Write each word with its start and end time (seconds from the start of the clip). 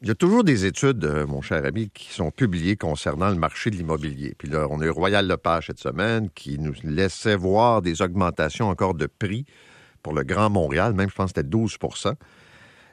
Il 0.00 0.06
y 0.06 0.10
a 0.12 0.14
toujours 0.14 0.44
des 0.44 0.64
études, 0.64 1.04
euh, 1.04 1.26
mon 1.26 1.42
cher 1.42 1.64
ami, 1.64 1.90
qui 1.92 2.12
sont 2.12 2.30
publiées 2.30 2.76
concernant 2.76 3.30
le 3.30 3.34
marché 3.34 3.70
de 3.70 3.74
l'immobilier. 3.74 4.36
Puis 4.38 4.48
là, 4.48 4.68
on 4.70 4.80
a 4.80 4.84
eu 4.86 4.90
Royal 4.90 5.26
Lepage 5.26 5.66
cette 5.66 5.80
semaine 5.80 6.30
qui 6.36 6.56
nous 6.60 6.72
laissait 6.84 7.34
voir 7.34 7.82
des 7.82 8.00
augmentations 8.00 8.68
encore 8.68 8.94
de 8.94 9.06
prix 9.06 9.44
pour 10.04 10.12
le 10.12 10.22
Grand 10.22 10.50
Montréal, 10.50 10.94
même 10.94 11.10
je 11.10 11.14
pense 11.16 11.32
que 11.32 11.40
c'était 11.40 11.48
12% 11.48 12.14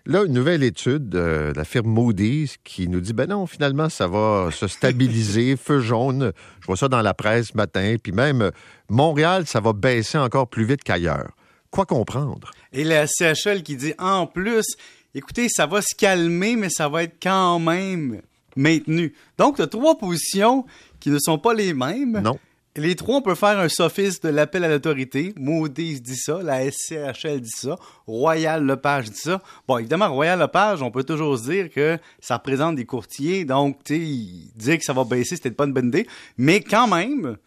Là, 0.07 0.23
une 0.23 0.33
nouvelle 0.33 0.61
étude 0.61 1.09
de 1.09 1.51
la 1.55 1.63
firme 1.63 1.87
Moody's 1.87 2.57
qui 2.63 2.87
nous 2.87 3.01
dit, 3.01 3.13
ben 3.13 3.27
non, 3.27 3.47
finalement, 3.47 3.89
ça 3.89 4.07
va 4.07 4.49
se 4.51 4.67
stabiliser, 4.67 5.55
feu 5.63 5.79
jaune. 5.79 6.31
Je 6.61 6.67
vois 6.67 6.77
ça 6.77 6.87
dans 6.87 7.01
la 7.01 7.15
presse 7.15 7.47
ce 7.47 7.57
matin. 7.57 7.95
Puis 8.01 8.11
même, 8.11 8.43
euh, 8.43 8.51
Montréal, 8.87 9.47
ça 9.47 9.61
va 9.61 9.73
baisser 9.73 10.19
encore 10.19 10.47
plus 10.47 10.63
vite 10.63 10.83
qu'ailleurs. 10.83 11.31
Quoi 11.71 11.85
comprendre? 11.85 12.51
Et 12.71 12.83
la 12.83 13.07
CHL 13.07 13.63
qui 13.63 13.77
dit, 13.77 13.95
en 13.97 14.27
plus, 14.27 14.75
écoutez, 15.15 15.47
ça 15.49 15.65
va 15.65 15.81
se 15.81 15.95
calmer, 15.95 16.55
mais 16.55 16.69
ça 16.69 16.89
va 16.89 17.03
être 17.03 17.15
quand 17.21 17.57
même 17.59 18.21
maintenu. 18.55 19.13
Donc, 19.37 19.55
tu 19.55 19.61
as 19.61 19.67
trois 19.67 19.97
positions 19.97 20.65
qui 20.99 21.09
ne 21.09 21.17
sont 21.19 21.39
pas 21.39 21.53
les 21.53 21.73
mêmes. 21.73 22.21
Non. 22.21 22.37
Les 22.77 22.95
trois, 22.95 23.15
on 23.15 23.21
peut 23.21 23.35
faire 23.35 23.57
un 23.57 23.69
sophisme 23.69 24.27
de 24.27 24.33
l'appel 24.33 24.65
à 24.65 24.67
l'autorité. 24.67 25.33
Moody's 25.37 26.01
dit 26.01 26.17
ça, 26.17 26.41
la 26.43 26.69
SCHL 26.69 27.39
dit 27.39 27.49
ça, 27.49 27.77
Royal 28.05 28.65
Lepage 28.65 29.11
dit 29.11 29.17
ça. 29.17 29.41
Bon, 29.65 29.77
évidemment, 29.77 30.09
Royal 30.09 30.37
Lepage, 30.37 30.81
on 30.81 30.91
peut 30.91 31.05
toujours 31.05 31.39
dire 31.39 31.69
que 31.69 31.97
ça 32.19 32.35
représente 32.35 32.75
des 32.75 32.83
courtiers, 32.83 33.45
donc, 33.45 33.81
tu 33.85 33.95
sais, 33.95 34.51
dire 34.57 34.77
que 34.77 34.83
ça 34.83 34.91
va 34.91 35.05
baisser, 35.05 35.37
c'était 35.37 35.51
pas 35.51 35.63
une 35.63 35.71
bonne 35.71 35.87
idée. 35.87 36.05
Mais 36.37 36.59
quand 36.59 36.87
même, 36.87 37.37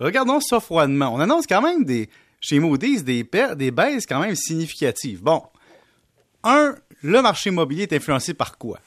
regardons 0.00 0.40
ça 0.40 0.58
froidement. 0.58 1.12
On 1.14 1.20
annonce 1.20 1.46
quand 1.46 1.60
même 1.60 1.84
des, 1.84 2.08
chez 2.40 2.58
Moody's 2.58 3.04
des, 3.04 3.28
des 3.56 3.70
baisses 3.70 4.06
quand 4.06 4.20
même 4.20 4.36
significatives. 4.36 5.20
Bon, 5.22 5.42
un, 6.44 6.74
le 7.02 7.22
marché 7.22 7.50
immobilier 7.50 7.84
est 7.84 7.92
influencé 7.92 8.34
par 8.34 8.58
quoi? 8.58 8.80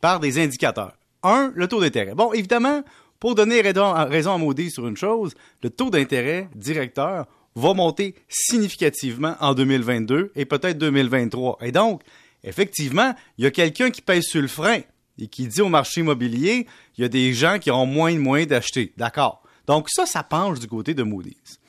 Par 0.00 0.20
des 0.20 0.42
indicateurs. 0.42 0.94
Un, 1.22 1.52
le 1.54 1.68
taux 1.68 1.80
d'intérêt. 1.80 2.14
Bon, 2.14 2.32
évidemment, 2.32 2.82
pour 3.18 3.34
donner 3.34 3.60
raison 3.60 3.92
à 3.94 4.38
Maudit 4.38 4.70
sur 4.70 4.88
une 4.88 4.96
chose, 4.96 5.34
le 5.62 5.70
taux 5.70 5.90
d'intérêt 5.90 6.48
directeur 6.54 7.26
va 7.54 7.74
monter 7.74 8.14
significativement 8.28 9.36
en 9.40 9.54
2022 9.54 10.32
et 10.34 10.44
peut-être 10.46 10.78
2023. 10.78 11.58
Et 11.62 11.72
donc, 11.72 12.02
effectivement, 12.42 13.14
il 13.36 13.44
y 13.44 13.46
a 13.46 13.50
quelqu'un 13.50 13.90
qui 13.90 14.00
pèse 14.00 14.24
sur 14.24 14.40
le 14.40 14.48
frein 14.48 14.80
et 15.18 15.26
qui 15.26 15.46
dit 15.46 15.60
au 15.60 15.68
marché 15.68 16.00
immobilier, 16.00 16.66
il 16.96 17.02
y 17.02 17.04
a 17.04 17.08
des 17.08 17.34
gens 17.34 17.58
qui 17.58 17.70
auront 17.70 17.86
moins 17.86 18.14
de 18.14 18.18
moyens 18.18 18.48
d'acheter. 18.48 18.92
D'accord. 18.96 19.42
Donc 19.66 19.90
ça, 19.90 20.06
ça 20.06 20.22
penche 20.22 20.58
du 20.58 20.66
côté 20.66 20.94
de 20.94 21.02
Moody's. 21.02 21.59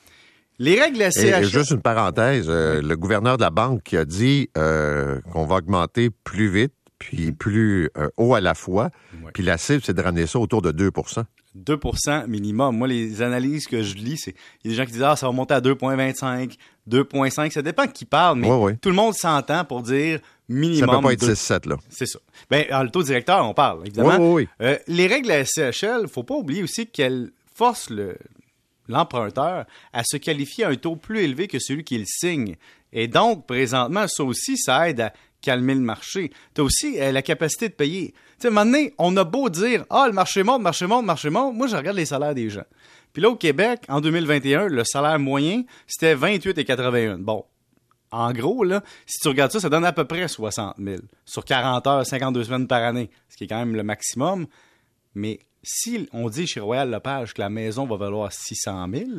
Les 0.62 0.80
règles 0.80 0.98
de 0.98 1.30
la 1.30 1.42
juste 1.42 1.72
une 1.72 1.82
parenthèse, 1.82 2.46
euh, 2.48 2.80
le 2.80 2.96
gouverneur 2.96 3.36
de 3.36 3.42
la 3.42 3.50
banque 3.50 3.82
qui 3.82 3.96
a 3.96 4.04
dit 4.04 4.48
euh, 4.56 5.20
qu'on 5.32 5.44
va 5.44 5.56
augmenter 5.56 6.10
plus 6.22 6.48
vite 6.48 6.72
puis 7.00 7.32
plus 7.32 7.90
euh, 7.98 8.08
haut 8.16 8.34
à 8.34 8.40
la 8.40 8.54
fois, 8.54 8.90
puis 9.34 9.42
la 9.42 9.58
cible, 9.58 9.82
c'est 9.84 9.92
de 9.92 10.00
ramener 10.00 10.28
ça 10.28 10.38
autour 10.38 10.62
de 10.62 10.70
2% 10.70 11.24
2% 11.58 12.26
minimum. 12.28 12.76
Moi, 12.76 12.86
les 12.86 13.22
analyses 13.22 13.66
que 13.66 13.82
je 13.82 13.96
lis, 13.96 14.18
c'est 14.18 14.36
il 14.62 14.68
y 14.68 14.68
a 14.68 14.70
des 14.70 14.76
gens 14.76 14.86
qui 14.86 14.92
disent 14.92 15.02
ah 15.02 15.16
ça 15.16 15.26
va 15.26 15.32
monter 15.32 15.54
à 15.54 15.60
2.25, 15.60 16.56
2.5, 16.88 17.50
ça 17.50 17.60
dépend 17.60 17.86
de 17.86 17.90
qui 17.90 18.04
parle, 18.04 18.38
mais 18.38 18.48
tout 18.80 18.88
le 18.88 18.94
monde 18.94 19.14
s'entend 19.14 19.64
pour 19.64 19.82
dire 19.82 20.20
minimum. 20.48 20.88
Ça 20.88 20.96
peut 20.96 21.02
pas 21.02 21.12
être 21.12 21.26
6-7 21.26 21.68
là. 21.70 21.76
C'est 21.90 22.06
ça. 22.06 22.20
Ben 22.48 22.66
le 22.70 22.88
taux 22.88 23.02
directeur, 23.02 23.44
on 23.44 23.52
parle 23.52 23.80
évidemment. 23.84 24.36
Les 24.86 25.06
règles 25.08 25.26
de 25.26 25.32
la 25.32 25.44
SCHL, 25.44 26.06
faut 26.06 26.22
pas 26.22 26.36
oublier 26.36 26.62
aussi 26.62 26.86
qu'elles 26.86 27.32
forcent 27.52 27.90
le 27.90 28.16
l'emprunteur 28.88 29.66
à 29.92 30.04
se 30.04 30.16
qualifier 30.16 30.64
à 30.64 30.68
un 30.68 30.76
taux 30.76 30.96
plus 30.96 31.20
élevé 31.20 31.48
que 31.48 31.58
celui 31.58 31.84
qu'il 31.84 32.06
signe. 32.06 32.56
Et 32.92 33.08
donc, 33.08 33.46
présentement, 33.46 34.06
ça 34.08 34.24
aussi, 34.24 34.56
ça 34.56 34.88
aide 34.88 35.00
à 35.00 35.12
calmer 35.40 35.74
le 35.74 35.80
marché. 35.80 36.30
Tu 36.54 36.60
as 36.60 36.64
aussi 36.64 37.00
euh, 37.00 37.12
la 37.12 37.22
capacité 37.22 37.68
de 37.68 37.74
payer. 37.74 38.12
Tu 38.38 38.48
sais, 38.48 38.50
maintenant, 38.50 38.84
on 38.98 39.16
a 39.16 39.24
beau 39.24 39.48
dire 39.50 39.84
Ah, 39.90 40.06
le 40.06 40.12
marché 40.12 40.42
monte, 40.42 40.62
marché 40.62 40.86
monte, 40.86 41.04
marché 41.04 41.30
monte. 41.30 41.54
Moi, 41.54 41.66
je 41.66 41.76
regarde 41.76 41.96
les 41.96 42.06
salaires 42.06 42.34
des 42.34 42.48
gens. 42.48 42.64
Puis 43.12 43.22
là, 43.22 43.28
au 43.28 43.36
Québec, 43.36 43.82
en 43.88 44.00
2021, 44.00 44.68
le 44.68 44.84
salaire 44.84 45.18
moyen, 45.18 45.64
c'était 45.86 46.14
28,81. 46.14 47.18
Bon. 47.18 47.44
En 48.10 48.30
gros, 48.32 48.62
là, 48.62 48.82
si 49.06 49.20
tu 49.20 49.28
regardes 49.28 49.52
ça, 49.52 49.60
ça 49.60 49.70
donne 49.70 49.86
à 49.86 49.92
peu 49.92 50.04
près 50.04 50.28
60 50.28 50.76
000 50.78 51.00
sur 51.24 51.44
40 51.46 51.86
heures, 51.86 52.06
52 52.06 52.44
semaines 52.44 52.66
par 52.66 52.82
année, 52.82 53.10
ce 53.30 53.38
qui 53.38 53.44
est 53.44 53.46
quand 53.46 53.58
même 53.58 53.74
le 53.74 53.82
maximum. 53.82 54.46
Mais 55.14 55.40
si 55.62 56.08
on 56.12 56.28
dit 56.28 56.46
chez 56.46 56.60
Royal 56.60 56.90
Lepage 56.90 57.34
que 57.34 57.40
la 57.40 57.50
maison 57.50 57.86
va 57.86 57.96
valoir 57.96 58.32
600 58.32 58.86
000, 58.92 59.10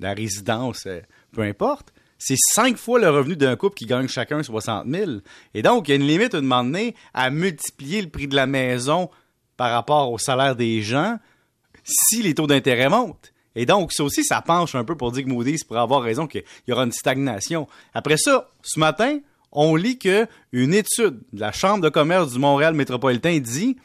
la 0.00 0.14
résidence, 0.14 0.86
euh, 0.86 1.00
peu 1.32 1.42
importe, 1.42 1.92
c'est 2.18 2.36
cinq 2.54 2.76
fois 2.76 2.98
le 2.98 3.08
revenu 3.08 3.36
d'un 3.36 3.56
couple 3.56 3.76
qui 3.76 3.86
gagne 3.86 4.08
chacun 4.08 4.42
60 4.42 4.86
000. 4.88 5.10
Et 5.54 5.62
donc, 5.62 5.88
il 5.88 5.92
y 5.92 5.94
a 5.94 5.96
une 5.96 6.06
limite 6.06 6.34
à 6.34 6.40
demander 6.40 6.94
à 7.14 7.30
multiplier 7.30 8.02
le 8.02 8.08
prix 8.08 8.26
de 8.26 8.34
la 8.34 8.46
maison 8.46 9.08
par 9.56 9.70
rapport 9.70 10.10
au 10.10 10.18
salaire 10.18 10.56
des 10.56 10.82
gens 10.82 11.18
si 11.84 12.22
les 12.22 12.34
taux 12.34 12.46
d'intérêt 12.46 12.88
montent. 12.88 13.32
Et 13.54 13.66
donc, 13.66 13.92
ça 13.92 14.04
aussi, 14.04 14.24
ça 14.24 14.42
penche 14.42 14.74
un 14.74 14.84
peu 14.84 14.96
pour 14.96 15.12
dire 15.12 15.24
que 15.24 15.28
Moody's 15.28 15.64
pourrait 15.64 15.80
avoir 15.80 16.02
raison 16.02 16.26
qu'il 16.26 16.44
y 16.66 16.72
aura 16.72 16.84
une 16.84 16.92
stagnation. 16.92 17.66
Après 17.94 18.16
ça, 18.16 18.50
ce 18.62 18.78
matin, 18.78 19.18
on 19.52 19.74
lit 19.74 19.98
que 19.98 20.26
une 20.52 20.74
étude 20.74 21.20
de 21.32 21.40
la 21.40 21.52
Chambre 21.52 21.82
de 21.82 21.88
commerce 21.88 22.32
du 22.32 22.38
Montréal 22.38 22.74
métropolitain 22.74 23.38
dit 23.38 23.76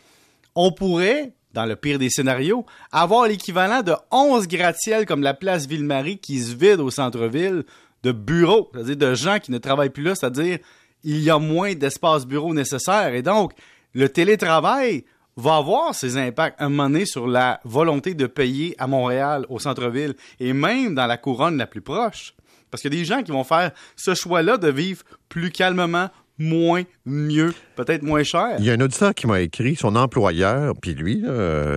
on 0.56 0.72
pourrait, 0.72 1.34
dans 1.54 1.66
le 1.66 1.76
pire 1.76 2.00
des 2.00 2.10
scénarios, 2.10 2.66
avoir 2.92 3.28
l'équivalent 3.28 3.82
de 3.82 3.94
11 4.12 4.48
gratte-ciels 4.48 5.06
comme 5.06 5.22
la 5.22 5.34
place 5.34 5.68
Ville-Marie 5.68 6.18
qui 6.18 6.40
se 6.40 6.56
vide 6.56 6.80
au 6.80 6.90
centre-ville 6.90 7.64
de 8.04 8.12
bureaux, 8.12 8.70
c'est-à-dire 8.74 8.98
de 8.98 9.14
gens 9.14 9.40
qui 9.40 9.52
ne 9.52 9.58
travaillent 9.58 9.90
plus 9.90 10.04
là, 10.04 10.16
c'est-à-dire 10.16 10.60
il 11.04 11.20
y 11.20 11.30
a 11.30 11.38
moins 11.38 11.74
d'espace 11.74 12.26
bureau 12.26 12.54
nécessaire. 12.54 13.14
Et 13.14 13.22
donc, 13.22 13.54
le 13.94 14.10
télétravail 14.10 15.06
va 15.36 15.58
avoir 15.58 15.96
ses 15.96 16.18
impacts 16.18 16.60
à 16.62 16.66
un 16.66 16.70
moment 16.70 16.90
donné 16.90 17.06
sur 17.06 17.28
la 17.28 17.60
volonté 17.64 18.14
de 18.14 18.28
payer 18.28 18.76
à 18.78 18.88
Montréal, 18.88 19.46
au 19.50 19.60
centre-ville, 19.60 20.16
et 20.40 20.54
même 20.54 20.96
dans 20.96 21.08
la 21.08 21.18
couronne 21.18 21.58
la 21.58 21.68
plus 21.68 21.82
proche. 21.82 22.36
Parce 22.70 22.86
a 22.86 22.90
des 22.90 23.06
gens 23.06 23.22
qui 23.22 23.32
vont 23.32 23.44
faire 23.44 23.72
ce 23.96 24.16
choix-là 24.16 24.58
de 24.58 24.70
vivre 24.70 25.04
plus 25.30 25.52
calmement, 25.52 26.10
moins, 26.38 26.84
mieux, 27.06 27.54
peut-être 27.76 28.04
moins 28.04 28.24
cher. 28.24 28.56
Il 28.60 28.66
y 28.66 28.70
a 28.70 28.74
un 28.74 28.82
auditeur 28.82 29.14
qui 29.14 29.28
m'a 29.28 29.42
écrit, 29.42 29.76
son 29.76 29.96
employeur, 29.96 30.74
puis 30.82 30.94
lui, 30.94 31.24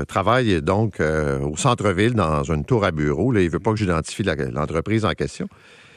travaille 0.09 0.63
donc 0.63 1.01
euh, 1.01 1.41
au 1.41 1.57
centre-ville 1.57 2.15
dans 2.15 2.43
une 2.45 2.65
tour 2.65 2.85
à 2.85 2.91
bureau. 2.91 3.33
Là, 3.33 3.43
il 3.43 3.51
veut 3.51 3.61
pas 3.61 3.73
que 3.73 3.79
j'identifie 3.79 4.23
l'entreprise 4.23 5.05
en 5.05 5.13
question. 5.13 5.49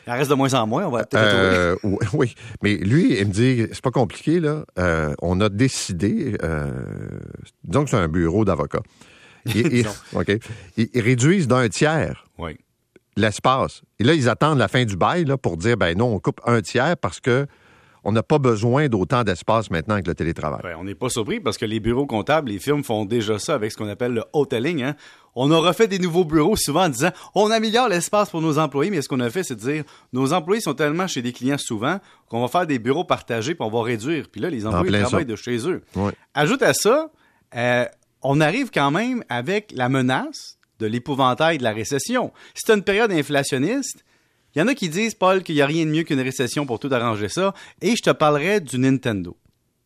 Il 0.10 0.14
reste 0.14 0.32
de 0.32 0.36
moins 0.36 0.54
en 0.56 0.66
moins, 0.66 0.88
on 0.88 0.90
va 0.90 1.06
peut-être 1.06 1.24
euh, 1.24 1.76
Oui, 2.14 2.34
mais 2.64 2.78
lui, 2.78 3.20
il 3.20 3.28
me 3.28 3.32
dit, 3.32 3.68
c'est 3.72 3.84
pas 3.84 3.92
compliqué, 3.92 4.40
là. 4.40 4.66
Euh, 4.80 5.14
on 5.22 5.40
a 5.40 5.50
décidé, 5.50 6.36
euh, 6.42 6.72
disons 7.64 7.84
que 7.84 7.92
c'est 7.92 7.98
un 7.98 8.08
bureau 8.08 8.44
d'avocat. 8.44 8.82
Ils, 9.46 9.86
ils, 10.78 11.02
réduisent 11.02 11.48
d'un 11.48 11.70
tiers 11.70 12.26
l'espace. 13.16 13.82
Et 14.00 14.04
là, 14.04 14.14
ils 14.14 14.30
attendent 14.30 14.60
la 14.60 14.68
fin 14.68 14.84
du 14.86 14.96
bail 14.96 15.26
là, 15.26 15.38
pour 15.38 15.58
dire, 15.58 15.78
ben 15.78 15.98
non, 15.98 16.14
on 16.14 16.20
coupe 16.20 16.40
un 16.46 16.62
tiers 16.62 16.96
parce 16.98 17.20
que 17.20 17.48
on 18.04 18.12
n'a 18.12 18.24
pas 18.24 18.40
besoin 18.40 18.88
d'autant 18.88 19.24
d'espace 19.24 19.70
maintenant 19.70 19.96
avec 19.96 20.08
le 20.08 20.16
télétravail. 20.16 20.76
On 20.78 20.84
n'est 20.84 20.96
pas 20.96 21.10
surpris 21.10 21.40
parce 21.40 21.58
que 21.58 21.66
les 21.66 21.80
bureaux 21.80 22.06
comptables, 22.06 22.50
les 22.50 22.60
firmes 22.60 22.84
font 22.84 23.06
déjà 23.06 23.40
ça 23.40 23.56
avec 23.56 23.72
ce 23.72 23.78
qu'on 23.78 23.88
appelle 23.88 24.14
le 24.14 24.24
hoteling. 24.34 24.84
Hein. 24.84 24.96
On 25.36 25.52
a 25.52 25.58
refait 25.58 25.88
des 25.88 26.00
nouveaux 26.00 26.26
bureaux 26.26 26.56
souvent 26.56 26.86
en 26.86 26.90
disant 26.90 27.12
on 27.36 27.52
améliore 27.52 27.90
l'espace 27.90 28.30
pour 28.30 28.42
nos 28.42 28.58
employés, 28.58 28.92
mais 28.92 29.02
ce 29.02 29.10
qu'on 29.10 29.20
a 29.20 29.30
fait, 29.30 29.44
c'est 29.44 29.56
de 29.56 29.62
dire 29.62 29.84
nos 30.14 30.34
employés 30.34 30.62
sont 30.62 30.74
tellement 30.74 31.08
chez 31.08 31.22
des 31.22 31.34
clients 31.34 31.58
souvent 31.58 32.00
qu'on 32.30 32.42
va 32.42 32.48
faire 32.48 32.68
des 32.68 32.80
bureaux 32.80 33.04
partagés 33.04 33.56
puis 33.56 33.66
on 33.66 33.70
va 33.70 33.84
réduire. 33.84 34.28
Puis 34.32 34.42
là, 34.42 34.50
les 34.50 34.66
employés 34.66 35.04
travaillent 35.04 35.26
de 35.26 35.36
chez 35.36 35.68
eux. 35.68 35.82
Ajoute 36.34 36.62
à 36.62 36.74
ça, 36.74 37.12
euh, 37.56 37.86
on 38.22 38.42
arrive 38.42 38.70
quand 38.72 38.92
même 38.92 39.24
avec 39.30 39.72
la 39.76 39.90
menace 39.90 40.58
de 40.80 40.88
l'épouvantail 40.88 41.58
de 41.58 41.64
la 41.64 41.72
récession. 41.72 42.32
C'est 42.54 42.74
une 42.74 42.84
période 42.84 43.12
inflationniste. 43.12 44.04
Il 44.56 44.60
y 44.60 44.62
en 44.62 44.68
a 44.68 44.74
qui 44.74 44.90
disent, 44.90 45.14
Paul, 45.14 45.44
qu'il 45.44 45.56
n'y 45.56 45.62
a 45.62 45.66
rien 45.66 45.86
de 45.86 45.92
mieux 45.92 46.04
qu'une 46.04 46.22
récession 46.22 46.66
pour 46.66 46.80
tout 46.80 46.90
arranger 46.92 47.30
ça. 47.30 47.54
Et 47.82 47.96
je 47.96 48.02
te 48.02 48.10
parlerai 48.10 48.60
du 48.60 48.78
Nintendo. 48.78 49.38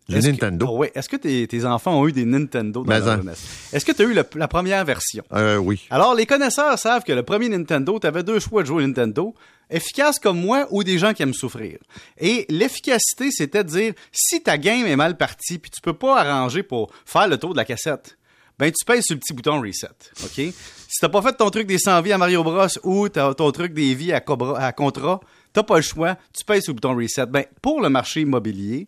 Le 0.10 0.20
Nintendo? 0.20 0.68
oui. 0.78 0.88
Est-ce 0.96 1.08
que 1.08 1.16
tes, 1.16 1.66
enfants 1.66 2.00
ont 2.00 2.08
eu 2.08 2.12
des 2.12 2.26
Nintendo 2.26 2.84
dans 2.84 2.92
leur 2.92 3.18
jeunesse? 3.18 3.70
Est-ce 3.72 3.86
que 3.86 3.92
tu 3.94 4.02
as 4.02 4.06
eu 4.06 4.14
la 4.14 4.48
première 4.48 4.84
version? 4.84 5.24
Euh, 5.32 5.58
oui. 5.58 5.86
Alors, 5.90 6.14
les 6.14 6.26
connaisseurs 6.26 6.78
savent 6.78 7.04
que 7.04 7.14
le 7.14 7.24
premier 7.24 7.48
Nintendo, 7.50 7.98
tu 8.00 8.08
avais 8.08 8.24
deux 8.24 8.40
choix 8.40 8.64
de 8.64 8.68
jouer 8.68 8.84
au 8.84 8.88
Nintendo. 8.88 9.34
Efficace 9.70 10.20
comme 10.20 10.40
moi 10.40 10.68
ou 10.72 10.84
des 10.84 10.98
gens 10.98 11.14
qui 11.14 11.24
aiment 11.24 11.34
souffrir. 11.34 11.78
Et 12.18 12.46
l'efficacité, 12.50 13.32
c'était 13.32 13.64
de 13.64 13.70
dire, 13.70 13.94
si 14.12 14.44
ta 14.44 14.58
game 14.58 14.86
est 14.86 14.98
mal 14.98 15.16
partie, 15.16 15.58
puis 15.58 15.72
tu 15.72 15.80
peux 15.82 15.94
pas 15.94 16.20
arranger 16.20 16.64
pour 16.64 16.92
faire 17.06 17.28
le 17.28 17.38
tour 17.38 17.54
de 17.54 17.58
la 17.58 17.66
cassette, 17.66 18.18
ben 18.60 18.72
tu 18.72 18.86
pèses 18.86 19.06
sur 19.06 19.16
le 19.16 19.20
petit 19.20 19.34
bouton 19.34 19.62
reset. 19.62 19.88
OK? 20.24 20.54
Si 20.94 21.00
t'as 21.00 21.10
pas 21.10 21.22
fait 21.22 21.34
ton 21.34 21.50
truc 21.50 21.68
des 21.68 21.80
100 21.80 22.02
vies 22.02 22.14
à 22.14 22.18
Mario 22.18 22.44
Bros 22.44 22.68
ou 22.84 23.10
ton 23.10 23.52
truc 23.52 23.74
des 23.74 23.96
vies 23.96 24.14
à, 24.14 24.20
Cobra, 24.20 24.60
à 24.60 24.72
Contra, 24.72 25.20
t'as 25.52 25.64
pas 25.64 25.78
le 25.78 25.82
choix, 25.82 26.18
tu 26.38 26.46
pèses 26.46 26.64
sur 26.64 26.72
le 26.72 26.76
bouton 26.76 26.96
reset. 26.96 27.26
Ben, 27.26 27.46
pour 27.62 27.82
le 27.82 27.90
marché 27.90 28.22
immobilier, 28.22 28.88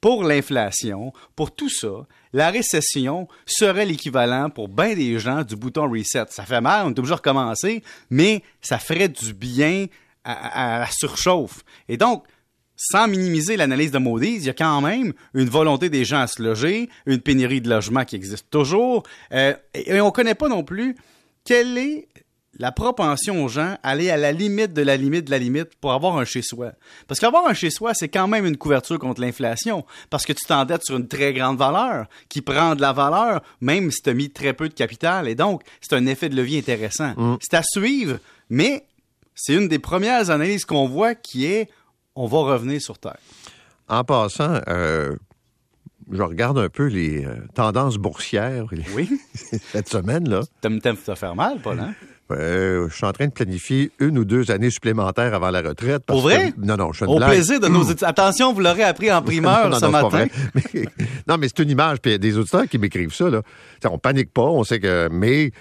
pour 0.00 0.24
l'inflation, 0.24 1.12
pour 1.34 1.54
tout 1.54 1.70
ça, 1.70 2.06
la 2.32 2.50
récession 2.50 3.26
serait 3.46 3.86
l'équivalent 3.86 4.50
pour 4.50 4.68
bien 4.68 4.94
des 4.94 5.18
gens 5.18 5.42
du 5.42 5.56
bouton 5.56 5.90
reset. 5.90 6.26
Ça 6.28 6.44
fait 6.44 6.60
mal, 6.60 6.86
on 6.86 6.90
est 6.90 6.98
obligé 6.98 7.12
de 7.12 7.16
recommencer, 7.16 7.82
mais 8.10 8.42
ça 8.60 8.78
ferait 8.78 9.08
du 9.08 9.32
bien 9.32 9.86
à, 10.24 10.80
la 10.80 10.90
surchauffe. 10.90 11.62
Et 11.88 11.96
donc, 11.96 12.24
sans 12.76 13.08
minimiser 13.08 13.56
l'analyse 13.56 13.90
de 13.90 13.98
Moody's, 13.98 14.42
il 14.42 14.46
y 14.46 14.50
a 14.50 14.54
quand 14.54 14.80
même 14.80 15.12
une 15.34 15.48
volonté 15.48 15.88
des 15.88 16.04
gens 16.04 16.20
à 16.20 16.26
se 16.26 16.42
loger, 16.42 16.88
une 17.06 17.20
pénurie 17.20 17.60
de 17.60 17.70
logements 17.70 18.04
qui 18.04 18.16
existe 18.16 18.50
toujours, 18.50 19.02
euh, 19.32 19.54
et, 19.74 20.00
on 20.00 20.06
ne 20.06 20.10
connaît 20.10 20.34
pas 20.34 20.48
non 20.48 20.62
plus 20.62 20.96
quelle 21.44 21.78
est 21.78 22.08
la 22.58 22.72
propension 22.72 23.44
aux 23.44 23.48
gens 23.48 23.76
à 23.82 23.90
aller 23.90 24.10
à 24.10 24.16
la 24.16 24.32
limite 24.32 24.72
de 24.72 24.80
la 24.80 24.96
limite 24.96 25.26
de 25.26 25.30
la 25.30 25.38
limite 25.38 25.74
pour 25.80 25.92
avoir 25.92 26.16
un 26.16 26.24
chez-soi. 26.24 26.72
Parce 27.06 27.20
qu'avoir 27.20 27.46
un 27.46 27.52
chez-soi, 27.54 27.92
c'est 27.94 28.08
quand 28.08 28.28
même 28.28 28.46
une 28.46 28.56
couverture 28.56 28.98
contre 28.98 29.20
l'inflation, 29.20 29.84
parce 30.08 30.24
que 30.24 30.32
tu 30.32 30.44
t'endettes 30.46 30.82
sur 30.84 30.96
une 30.96 31.08
très 31.08 31.32
grande 31.32 31.58
valeur, 31.58 32.06
qui 32.28 32.40
prend 32.40 32.74
de 32.74 32.80
la 32.80 32.92
valeur, 32.92 33.42
même 33.60 33.90
si 33.90 34.02
tu 34.02 34.10
as 34.10 34.14
mis 34.14 34.30
très 34.30 34.54
peu 34.54 34.68
de 34.68 34.74
capital, 34.74 35.28
et 35.28 35.34
donc 35.34 35.62
c'est 35.80 35.94
un 35.94 36.06
effet 36.06 36.28
de 36.28 36.36
levier 36.36 36.58
intéressant. 36.58 37.12
Mm. 37.16 37.36
C'est 37.40 37.56
à 37.56 37.62
suivre, 37.62 38.18
mais 38.48 38.86
c'est 39.34 39.54
une 39.54 39.68
des 39.68 39.78
premières 39.78 40.30
analyses 40.30 40.64
qu'on 40.64 40.88
voit 40.88 41.14
qui 41.14 41.44
est 41.44 41.68
on 42.16 42.26
va 42.26 42.38
revenir 42.38 42.80
sur 42.80 42.98
Terre. 42.98 43.18
En 43.88 44.02
passant, 44.02 44.60
euh, 44.68 45.14
je 46.10 46.22
regarde 46.22 46.58
un 46.58 46.68
peu 46.68 46.86
les 46.86 47.24
euh, 47.24 47.36
tendances 47.54 47.98
boursières 47.98 48.66
oui. 48.94 49.08
cette 49.72 49.88
semaine. 49.88 50.28
là. 50.28 50.40
T'aimes 50.60 50.80
te 50.80 51.14
faire 51.14 51.36
mal, 51.36 51.60
Paul, 51.62 51.78
hein? 51.78 51.94
je 52.28 52.88
suis 52.92 53.04
en 53.04 53.12
train 53.12 53.26
de 53.26 53.32
planifier 53.32 53.92
une 54.00 54.18
ou 54.18 54.24
deux 54.24 54.50
années 54.50 54.70
supplémentaires 54.70 55.32
avant 55.32 55.50
la 55.50 55.62
retraite. 55.62 56.04
Pour 56.04 56.22
vrai? 56.22 56.52
non, 56.58 56.76
non, 56.76 56.92
je 56.92 57.04
suis 57.04 57.06
Au 57.06 57.18
plaisir 57.20 57.60
de 57.60 57.68
nos 57.68 57.88
Attention, 58.04 58.52
vous 58.52 58.60
l'aurez 58.60 58.82
appris 58.82 59.12
en 59.12 59.22
primeur 59.22 59.78
ce 59.78 59.86
matin. 59.86 60.26
non, 61.28 61.36
mais 61.38 61.46
c'est 61.48 61.60
une 61.62 61.70
image. 61.70 62.00
Puis 62.00 62.10
il 62.10 62.14
y 62.14 62.16
a 62.16 62.18
des 62.18 62.36
auditeurs 62.36 62.66
qui 62.66 62.78
m'écrivent 62.78 63.14
ça. 63.14 63.30
Là. 63.30 63.42
on 63.84 63.98
panique 63.98 64.32
pas, 64.32 64.42
on 64.42 64.64
sait 64.64 64.80
que... 64.80 65.08
Mais 65.12 65.52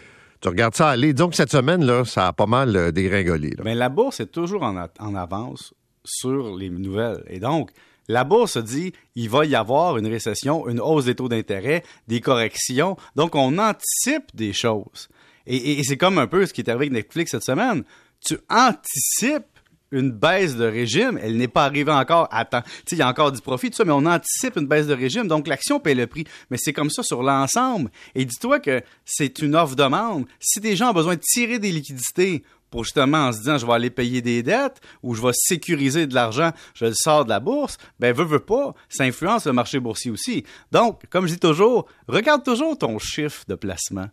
tu 0.42 0.48
regardes 0.48 0.76
ça 0.76 0.90
aller. 0.90 1.14
Disons 1.14 1.30
que 1.30 1.36
cette 1.36 1.52
semaine, 1.52 1.86
là, 1.86 2.04
ça 2.04 2.28
a 2.28 2.34
pas 2.34 2.48
mal 2.48 2.76
euh, 2.76 2.92
dégringolé. 2.92 3.54
Mais 3.64 3.76
la 3.76 3.90
bourse 3.90 4.20
est 4.20 4.32
toujours 4.32 4.64
en, 4.64 4.88
en 5.00 5.16
avance 5.16 5.74
sur 6.06 6.56
les 6.56 6.70
nouvelles. 6.70 7.24
Et 7.28 7.40
donc, 7.40 7.72
la 8.08 8.24
bourse 8.24 8.58
dit 8.58 8.94
il 9.16 9.30
va 9.30 9.46
y 9.46 9.56
avoir 9.56 9.98
une 9.98 10.08
récession, 10.08 10.68
une 10.68 10.80
hausse 10.80 11.06
des 11.06 11.16
taux 11.16 11.30
d'intérêt, 11.30 11.84
des 12.08 12.22
corrections. 12.22 12.98
Donc, 13.16 13.36
on 13.36 13.58
anticipe 13.58 14.36
des 14.36 14.54
choses. 14.54 15.10
Et, 15.48 15.84
c'est 15.84 15.98
comme 15.98 16.18
un 16.18 16.28
peu 16.28 16.46
ce 16.46 16.54
qui 16.54 16.62
est 16.62 16.70
arrivé 16.70 16.86
avec 16.86 16.94
Netflix 16.94 17.32
cette 17.32 17.44
semaine. 17.44 17.84
Tu 18.26 18.38
anticipes 18.50 19.46
une 19.92 20.12
baisse 20.12 20.56
de 20.56 20.66
régime. 20.66 21.20
Elle 21.22 21.38
n'est 21.38 21.48
pas 21.48 21.66
arrivée 21.66 21.92
encore 21.92 22.28
à 22.32 22.46
temps. 22.46 22.64
Il 22.92 22.98
y 22.98 23.02
a 23.02 23.08
encore 23.08 23.32
du 23.32 23.42
profit, 23.42 23.70
tout 23.70 23.78
ça, 23.78 23.86
mais 23.86 23.92
on 23.92 24.06
anticipe 24.06 24.58
une 24.58 24.66
baisse 24.68 24.88
de 24.88 24.94
régime. 24.94 25.28
Donc, 25.28 25.48
l'action 25.48 25.80
paie 25.80 25.94
le 25.94 26.08
prix. 26.08 26.26
Mais 26.50 26.58
c'est 26.60 26.74
comme 26.74 26.90
ça 26.90 27.04
sur 27.04 27.22
l'ensemble. 27.22 27.92
Et 28.16 28.26
dis-toi 28.26 28.60
que 28.60 28.82
c'est 29.06 29.40
une 29.40 29.56
offre-demande. 29.56 30.26
Si 30.40 30.60
des 30.60 30.76
gens 30.76 30.90
ont 30.90 30.94
besoin 30.94 31.16
de 31.16 31.22
tirer 31.22 31.60
des 31.60 31.72
liquidités 31.72 32.44
pour 32.76 32.84
justement 32.84 33.28
en 33.28 33.32
se 33.32 33.38
disant 33.38 33.58
je 33.58 33.66
vais 33.66 33.72
aller 33.72 33.90
payer 33.90 34.22
des 34.22 34.44
dettes 34.44 34.82
ou 35.02 35.16
je 35.16 35.22
vais 35.22 35.32
sécuriser 35.34 36.08
de 36.08 36.14
l'argent, 36.14 36.52
je 36.74 36.84
le 36.84 36.94
sors 36.94 37.24
de 37.24 37.30
la 37.30 37.40
bourse, 37.40 37.78
ben 38.02 38.14
veux, 38.14 38.26
veux 38.26 38.40
pas, 38.40 38.74
ça 38.90 39.06
influence 39.06 39.46
le 39.46 39.54
marché 39.54 39.80
boursier 39.80 40.12
aussi. 40.12 40.44
Donc, 40.74 41.04
comme 41.10 41.26
je 41.26 41.36
dis 41.36 41.40
toujours, 41.40 41.86
regarde 42.10 42.44
toujours 42.44 42.78
ton 42.78 43.00
chiffre 43.00 43.46
de 43.48 43.56
placement. 43.56 44.08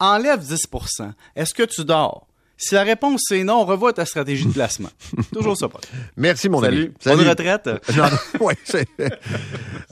Enlève 0.00 0.40
10% 0.40 1.12
Est-ce 1.36 1.54
que 1.54 1.62
tu 1.62 1.84
dors? 1.84 2.26
Si 2.56 2.74
la 2.74 2.82
réponse 2.82 3.20
c'est 3.28 3.44
non, 3.44 3.64
revois 3.64 3.92
ta 3.92 4.04
stratégie 4.04 4.46
de 4.46 4.52
placement. 4.52 4.90
Toujours 5.32 5.56
ça, 5.56 5.68
Paul. 5.68 5.80
Merci, 6.16 6.48
mon 6.48 6.60
ami. 6.64 6.90
Salut. 6.98 7.18
Bonne 7.18 7.28
retraite. 7.28 7.70
oui, 8.40 8.54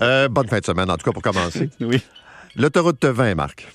euh, 0.00 0.28
bonne 0.28 0.48
fin 0.48 0.58
de 0.58 0.64
semaine, 0.64 0.90
en 0.90 0.96
tout 0.96 1.04
cas, 1.04 1.12
pour 1.12 1.22
commencer. 1.22 1.70
oui. 1.80 2.02
L'autoroute 2.56 3.04
20, 3.04 3.36
Marc. 3.36 3.68